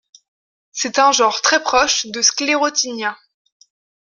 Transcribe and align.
C'est 0.71 0.97
un 0.97 1.11
genre 1.11 1.41
très 1.43 1.61
proche 1.61 2.07
de 2.07 2.23
Sclérotinia. 2.23 3.19